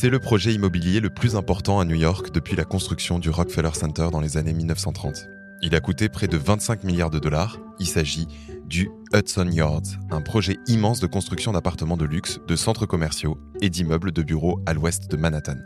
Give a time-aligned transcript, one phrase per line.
[0.00, 3.74] C'est le projet immobilier le plus important à New York depuis la construction du Rockefeller
[3.74, 5.28] Center dans les années 1930.
[5.60, 7.58] Il a coûté près de 25 milliards de dollars.
[7.78, 8.26] Il s'agit
[8.64, 13.68] du Hudson Yards, un projet immense de construction d'appartements de luxe, de centres commerciaux et
[13.68, 15.58] d'immeubles de bureaux à l'ouest de Manhattan.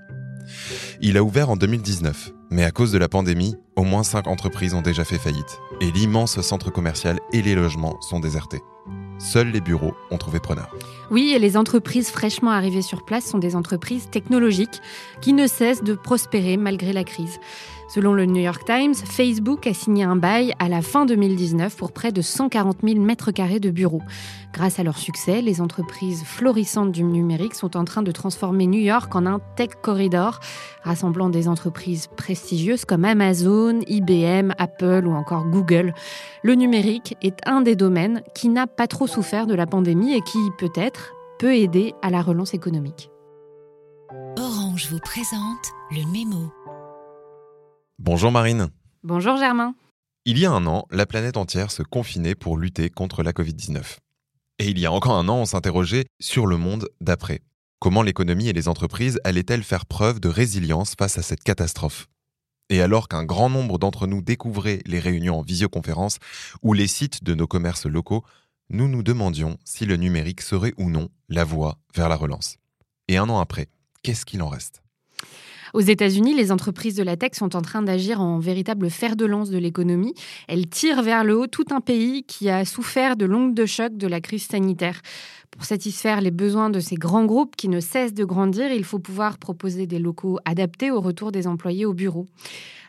[1.01, 4.75] Il a ouvert en 2019, mais à cause de la pandémie, au moins 5 entreprises
[4.75, 8.63] ont déjà fait faillite, et l'immense centre commercial et les logements sont désertés.
[9.19, 10.75] Seuls les bureaux ont trouvé preneur.
[11.11, 14.81] Oui, et les entreprises fraîchement arrivées sur place sont des entreprises technologiques
[15.21, 17.39] qui ne cessent de prospérer malgré la crise.
[17.89, 21.93] Selon le New York Times, Facebook a signé un bail à la fin 2019 pour
[21.93, 24.03] près de 140 000 mètres carrés de bureaux.
[24.53, 28.81] Grâce à leur succès, les entreprises florissantes du numérique sont en train de transformer New
[28.81, 30.41] York en un tech corridor,
[30.83, 35.93] rassemblant des entreprises prestigieuses comme Amazon, IBM, Apple ou encore Google.
[36.43, 40.21] Le numérique est un des domaines qui n'a pas trop souffert de la pandémie et
[40.21, 43.11] qui, peut-être, peut aider à la relance économique.
[44.39, 46.53] Orange vous présente le mémo.
[47.99, 48.69] Bonjour Marine.
[49.03, 49.75] Bonjour Germain.
[50.25, 53.99] Il y a un an, la planète entière se confinait pour lutter contre la Covid-19.
[54.59, 57.43] Et il y a encore un an, on s'interrogeait sur le monde d'après.
[57.81, 62.09] Comment l'économie et les entreprises allaient-elles faire preuve de résilience face à cette catastrophe?
[62.71, 66.19] Et alors qu'un grand nombre d'entre nous découvraient les réunions en visioconférence
[66.63, 68.25] ou les sites de nos commerces locaux,
[68.71, 72.57] nous nous demandions si le numérique serait ou non la voie vers la relance.
[73.09, 73.69] Et un an après,
[74.03, 74.85] qu'est-ce qu'il en reste?
[75.75, 79.25] Aux États-Unis, les entreprises de la tech sont en train d'agir en véritable fer de
[79.25, 80.15] lance de l'économie.
[80.47, 83.97] Elles tirent vers le haut tout un pays qui a souffert de l'onde de choc
[83.97, 85.01] de la crise sanitaire.
[85.55, 88.99] Pour satisfaire les besoins de ces grands groupes qui ne cessent de grandir, il faut
[88.99, 92.27] pouvoir proposer des locaux adaptés au retour des employés au bureau.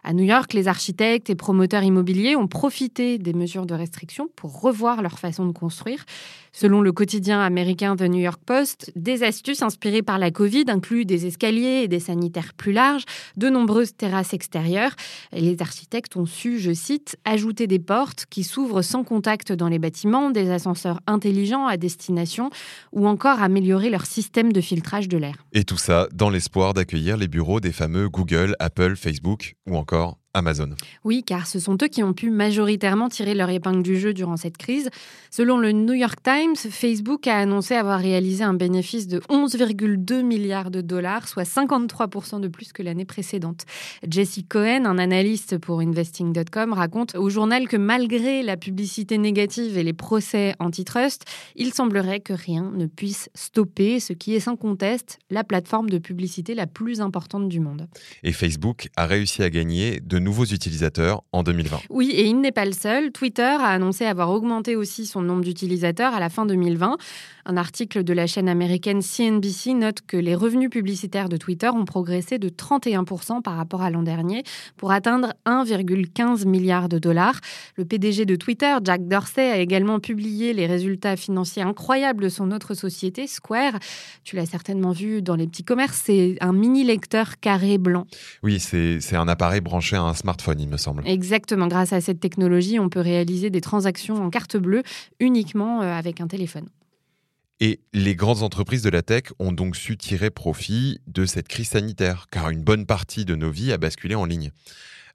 [0.07, 4.61] À New York, les architectes et promoteurs immobiliers ont profité des mesures de restriction pour
[4.61, 6.05] revoir leur façon de construire.
[6.53, 11.05] Selon le quotidien américain The New York Post, des astuces inspirées par la Covid incluent
[11.05, 13.03] des escaliers et des sanitaires plus larges,
[13.35, 14.95] de nombreuses terrasses extérieures.
[15.33, 19.79] les architectes ont su, je cite, ajouter des portes qui s'ouvrent sans contact dans les
[19.79, 22.51] bâtiments, des ascenseurs intelligents à destination
[22.91, 25.35] ou encore améliorer leur système de filtrage de l'air.
[25.53, 30.17] Et tout ça dans l'espoir d'accueillir les bureaux des fameux Google, Apple, Facebook ou encore
[30.35, 30.69] Amazon.
[31.03, 34.37] Oui, car ce sont eux qui ont pu majoritairement tirer leur épingle du jeu durant
[34.37, 34.89] cette crise.
[35.31, 40.71] Selon le New York Times, Facebook a annoncé avoir réalisé un bénéfice de 11,2 milliards
[40.71, 43.65] de dollars, soit 53% de plus que l'année précédente.
[44.07, 49.83] Jesse Cohen, un analyste pour investing.com, raconte au journal que malgré la publicité négative et
[49.83, 51.25] les procès antitrust,
[51.55, 55.97] il semblerait que rien ne puisse stopper ce qui est sans conteste la plateforme de
[55.97, 57.87] publicité la plus importante du monde.
[58.23, 61.79] Et Facebook a réussi à gagner de nouveaux utilisateurs en 2020.
[61.89, 63.11] Oui, et il n'est pas le seul.
[63.11, 66.97] Twitter a annoncé avoir augmenté aussi son nombre d'utilisateurs à la fin 2020.
[67.47, 71.85] Un article de la chaîne américaine CNBC note que les revenus publicitaires de Twitter ont
[71.85, 74.43] progressé de 31% par rapport à l'an dernier
[74.77, 77.39] pour atteindre 1,15 milliard de dollars.
[77.77, 82.49] Le PDG de Twitter, Jack Dorsey, a également publié les résultats financiers incroyables de son
[82.49, 83.73] autre société, Square.
[84.23, 88.07] Tu l'as certainement vu dans les petits commerces, c'est un mini lecteur carré blanc.
[88.41, 91.07] Oui, c'est un appareil branché à un smartphone, il me semble.
[91.07, 91.67] Exactement.
[91.67, 94.83] Grâce à cette technologie, on peut réaliser des transactions en carte bleue
[95.19, 96.67] uniquement euh, avec un téléphone.
[97.61, 101.69] Et les grandes entreprises de la tech ont donc su tirer profit de cette crise
[101.69, 104.51] sanitaire, car une bonne partie de nos vies a basculé en ligne.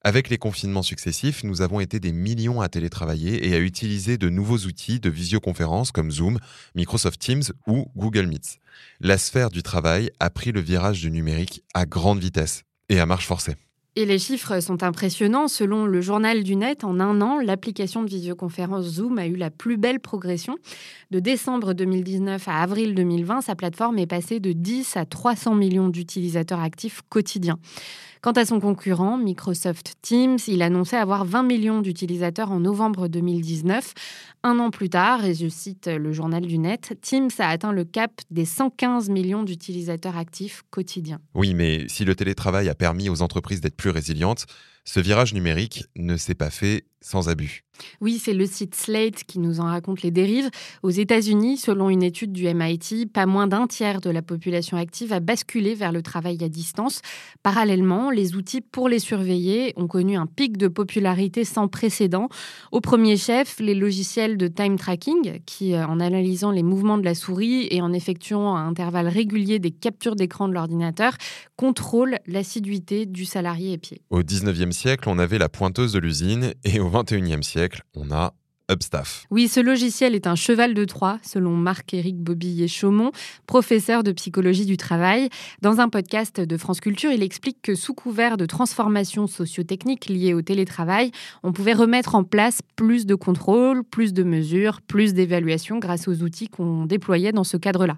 [0.02, 4.30] Avec les confinements successifs, nous avons été des millions à télétravailler et à utiliser de
[4.30, 6.38] nouveaux outils de visioconférence comme Zoom,
[6.74, 8.60] Microsoft Teams ou Google Meets.
[9.00, 13.04] La sphère du travail a pris le virage du numérique à grande vitesse et à
[13.04, 13.56] marche forcée.
[13.96, 15.48] Et les chiffres sont impressionnants.
[15.48, 19.50] Selon le journal du net, en un an, l'application de visioconférence Zoom a eu la
[19.50, 20.58] plus belle progression.
[21.10, 25.88] De décembre 2019 à avril 2020, sa plateforme est passée de 10 à 300 millions
[25.88, 27.58] d'utilisateurs actifs quotidiens.
[28.22, 33.94] Quant à son concurrent, Microsoft Teams, il annonçait avoir 20 millions d'utilisateurs en novembre 2019.
[34.42, 37.84] Un an plus tard, et je cite le journal du net, Teams a atteint le
[37.84, 41.22] cap des 115 millions d'utilisateurs actifs quotidiens.
[41.34, 44.44] Oui, mais si le télétravail a permis aux entreprises d'être plus résilientes,
[44.84, 47.64] ce virage numérique ne s'est pas fait sans abus.
[48.00, 50.50] Oui, c'est le site Slate qui nous en raconte les dérives.
[50.82, 55.12] Aux États-Unis, selon une étude du MIT, pas moins d'un tiers de la population active
[55.12, 57.00] a basculé vers le travail à distance.
[57.42, 62.28] Parallèlement, les outils pour les surveiller ont connu un pic de popularité sans précédent.
[62.72, 67.04] Au premier chef, les logiciels de time tracking qui, euh, en analysant les mouvements de
[67.04, 71.16] la souris et en effectuant à intervalles réguliers des captures d'écran de l'ordinateur,
[71.56, 74.02] contrôlent l'assiduité du salarié épié.
[74.10, 78.34] Au 19e siècle, on avait la pointeuse de l'usine et au 21e siècle, on a
[78.70, 79.26] Upstaff.
[79.30, 83.12] Oui, ce logiciel est un cheval de Troie, selon Marc-Éric Bobillet-Chaumont,
[83.46, 85.28] professeur de psychologie du travail.
[85.60, 90.34] Dans un podcast de France Culture, il explique que sous couvert de transformations socio-techniques liées
[90.34, 91.10] au télétravail,
[91.42, 96.22] on pouvait remettre en place plus de contrôles, plus de mesures, plus d'évaluations grâce aux
[96.22, 97.96] outils qu'on déployait dans ce cadre-là.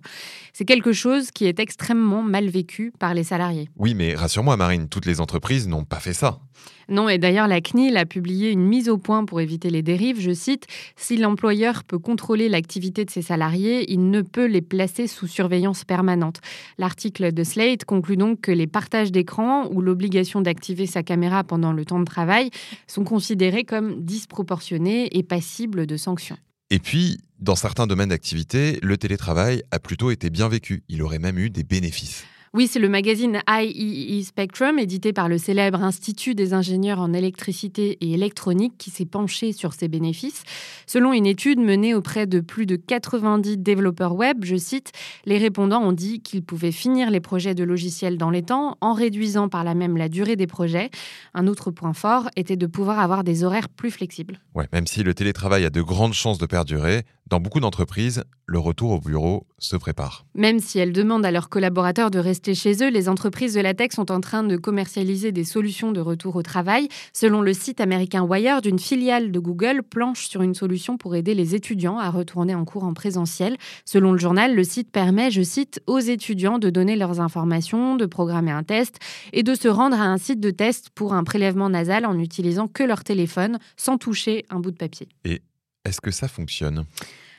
[0.53, 3.69] C'est quelque chose qui est extrêmement mal vécu par les salariés.
[3.77, 6.41] Oui, mais rassure-moi Marine, toutes les entreprises n'ont pas fait ça.
[6.89, 10.21] Non, et d'ailleurs, la CNIL a publié une mise au point pour éviter les dérives.
[10.21, 10.62] Je cite
[10.97, 15.85] Si l'employeur peut contrôler l'activité de ses salariés, il ne peut les placer sous surveillance
[15.85, 16.41] permanente.
[16.79, 21.73] L'article de Slate conclut donc que les partages d'écran ou l'obligation d'activer sa caméra pendant
[21.73, 22.51] le temps de travail
[22.87, 26.39] sont considérés comme disproportionnés et passibles de sanctions.
[26.71, 30.85] Et puis, dans certains domaines d'activité, le télétravail a plutôt été bien vécu.
[30.89, 32.25] Il aurait même eu des bénéfices.
[32.55, 37.97] Oui, c'est le magazine IEE Spectrum, édité par le célèbre Institut des ingénieurs en électricité
[38.03, 40.45] et électronique, qui s'est penché sur ces bénéfices.
[40.93, 44.93] Selon une étude menée auprès de plus de 90 développeurs web, je cite,
[45.25, 48.93] les répondants ont dit qu'ils pouvaient finir les projets de logiciels dans les temps, en
[48.93, 50.91] réduisant par là même la durée des projets.
[51.33, 54.39] Un autre point fort était de pouvoir avoir des horaires plus flexibles.
[54.55, 58.59] Ouais, même si le télétravail a de grandes chances de perdurer, dans beaucoup d'entreprises, le
[58.59, 60.27] retour au bureau se prépare.
[60.35, 63.73] Même si elles demandent à leurs collaborateurs de rester chez eux, les entreprises de la
[63.73, 66.89] tech sont en train de commercialiser des solutions de retour au travail.
[67.15, 71.35] Selon le site américain Wired, une filiale de Google planche sur une solution pour aider
[71.35, 73.57] les étudiants à retourner en cours en présentiel.
[73.85, 78.07] Selon le journal, le site permet, je cite, aux étudiants de donner leurs informations, de
[78.07, 78.99] programmer un test
[79.33, 82.69] et de se rendre à un site de test pour un prélèvement nasal en n'utilisant
[82.69, 85.09] que leur téléphone sans toucher un bout de papier.
[85.25, 85.43] Et
[85.85, 86.85] est-ce que ça fonctionne?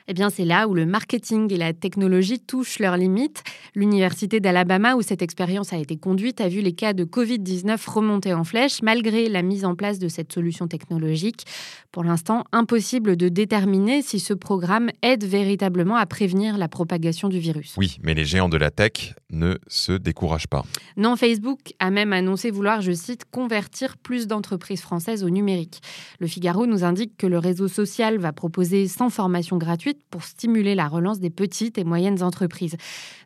[0.07, 3.43] Eh bien, c'est là où le marketing et la technologie touchent leurs limites.
[3.73, 8.33] L'Université d'Alabama, où cette expérience a été conduite, a vu les cas de Covid-19 remonter
[8.33, 11.45] en flèche, malgré la mise en place de cette solution technologique.
[11.91, 17.39] Pour l'instant, impossible de déterminer si ce programme aide véritablement à prévenir la propagation du
[17.39, 17.75] virus.
[17.77, 20.63] Oui, mais les géants de la tech ne se découragent pas.
[20.97, 25.81] Non, Facebook a même annoncé vouloir, je cite, convertir plus d'entreprises françaises au numérique.
[26.19, 30.75] Le Figaro nous indique que le réseau social va proposer sans formation gratuite pour stimuler
[30.75, 32.75] la relance des petites et moyennes entreprises.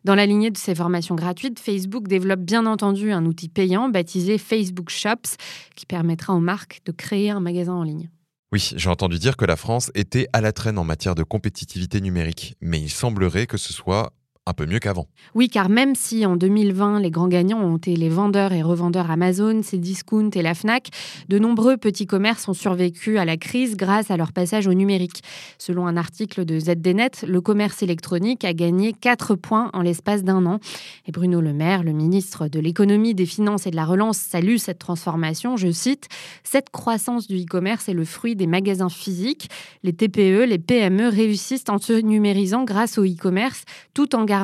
[0.04, 4.38] Dans la lignée de ces formations gratuites, Facebook développe bien entendu un outil payant baptisé
[4.38, 5.36] Facebook Shops
[5.76, 8.10] qui permettra aux marques de créer un magasin en ligne.
[8.50, 12.00] Oui, j'ai entendu dire que la France était à la traîne en matière de compétitivité
[12.00, 14.12] numérique, mais il semblerait que ce soit
[14.48, 15.06] un peu mieux qu'avant.
[15.34, 19.10] Oui, car même si en 2020, les grands gagnants ont été les vendeurs et revendeurs
[19.10, 20.88] Amazon, Cdiscount et la FNAC,
[21.28, 25.22] de nombreux petits commerces ont survécu à la crise grâce à leur passage au numérique.
[25.58, 30.46] Selon un article de ZDNet, le commerce électronique a gagné 4 points en l'espace d'un
[30.46, 30.60] an.
[31.06, 34.56] Et Bruno Le Maire, le ministre de l'économie, des finances et de la relance, salue
[34.56, 35.56] cette transformation.
[35.56, 36.08] Je cite
[36.42, 39.50] Cette croissance du e-commerce est le fruit des magasins physiques.
[39.82, 44.37] Les TPE, les PME réussissent en se numérisant grâce au e-commerce tout en gardant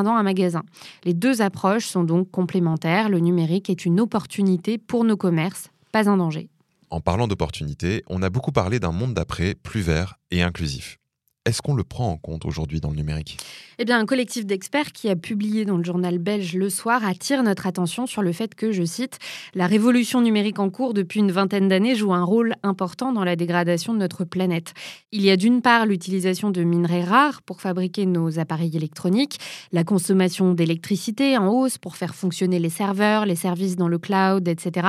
[1.04, 3.08] Les deux approches sont donc complémentaires.
[3.08, 6.48] Le numérique est une opportunité pour nos commerces, pas un danger.
[6.90, 10.98] En parlant d'opportunités, on a beaucoup parlé d'un monde d'après plus vert et inclusif.
[11.46, 13.36] Est-ce qu'on le prend en compte aujourd'hui dans le numérique?
[13.78, 17.42] Eh bien, un collectif d'experts qui a publié dans le journal belge Le Soir attire
[17.42, 19.18] notre attention sur le fait que, je cite,
[19.54, 23.36] la révolution numérique en cours depuis une vingtaine d'années joue un rôle important dans la
[23.36, 24.72] dégradation de notre planète.
[25.12, 29.38] Il y a d'une part l'utilisation de minerais rares pour fabriquer nos appareils électroniques,
[29.70, 34.48] la consommation d'électricité en hausse pour faire fonctionner les serveurs, les services dans le cloud,
[34.48, 34.88] etc.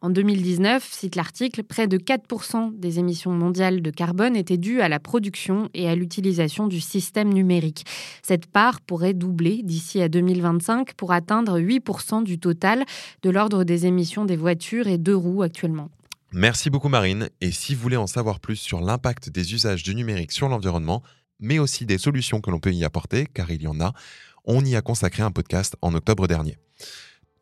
[0.00, 4.88] En 2019, cite l'article, près de 4% des émissions mondiales de carbone étaient dues à
[4.88, 7.86] la production et à l'utilisation du système numérique.
[8.22, 12.84] Cette part pourrait doubler d'ici à 2025 pour atteindre 8% du total
[13.22, 15.90] de l'ordre des émissions des voitures et deux roues actuellement.
[16.32, 17.30] Merci beaucoup Marine.
[17.40, 21.02] Et si vous voulez en savoir plus sur l'impact des usages du numérique sur l'environnement,
[21.40, 23.92] mais aussi des solutions que l'on peut y apporter, car il y en a,
[24.44, 26.58] on y a consacré un podcast en octobre dernier.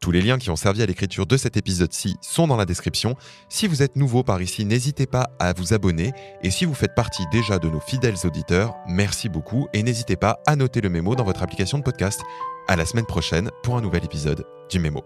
[0.01, 3.17] Tous les liens qui ont servi à l'écriture de cet épisode-ci sont dans la description.
[3.49, 6.13] Si vous êtes nouveau par ici, n'hésitez pas à vous abonner.
[6.43, 10.41] Et si vous faites partie déjà de nos fidèles auditeurs, merci beaucoup et n'hésitez pas
[10.47, 12.21] à noter le mémo dans votre application de podcast.
[12.69, 15.03] À la semaine prochaine pour un nouvel épisode du mémo.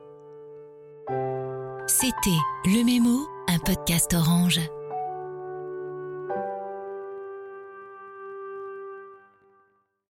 [1.86, 4.60] C'était Le Mémo, un podcast orange.